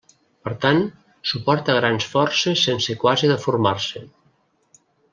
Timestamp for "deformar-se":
3.37-4.03